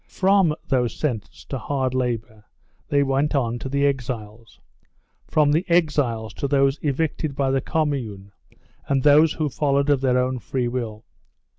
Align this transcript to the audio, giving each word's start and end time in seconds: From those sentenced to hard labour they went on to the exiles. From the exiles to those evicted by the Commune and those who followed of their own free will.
From 0.07 0.55
those 0.67 0.95
sentenced 0.95 1.51
to 1.51 1.59
hard 1.59 1.93
labour 1.93 2.45
they 2.89 3.03
went 3.03 3.35
on 3.35 3.59
to 3.59 3.69
the 3.69 3.85
exiles. 3.85 4.59
From 5.27 5.51
the 5.51 5.63
exiles 5.69 6.33
to 6.33 6.47
those 6.47 6.79
evicted 6.81 7.35
by 7.35 7.51
the 7.51 7.61
Commune 7.61 8.31
and 8.87 9.03
those 9.03 9.33
who 9.33 9.47
followed 9.47 9.91
of 9.91 10.01
their 10.01 10.17
own 10.17 10.39
free 10.39 10.67
will. 10.67 11.05